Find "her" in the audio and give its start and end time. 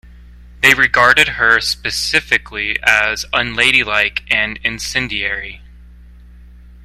1.37-1.59